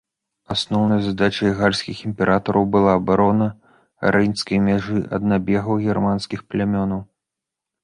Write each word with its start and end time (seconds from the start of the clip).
Асноўнай 0.53 1.01
задачай 1.07 1.51
гальскіх 1.59 1.97
імператараў 2.11 2.65
была 2.77 2.91
абарона 3.01 3.47
рэйнскай 4.17 4.57
мяжы 4.71 4.97
ад 5.21 5.31
набегаў 5.35 5.81
германскіх 5.93 6.39
плямёнаў. 6.55 7.01